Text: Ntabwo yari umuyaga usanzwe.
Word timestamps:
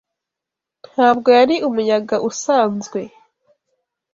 Ntabwo 0.91 1.27
yari 1.37 1.55
umuyaga 1.67 2.15
usanzwe. 2.29 2.99